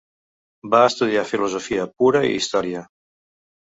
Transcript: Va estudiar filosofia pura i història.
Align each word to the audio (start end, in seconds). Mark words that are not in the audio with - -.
Va 0.75 0.79
estudiar 0.93 1.27
filosofia 1.33 1.87
pura 2.01 2.27
i 2.33 2.35
història. 2.43 2.87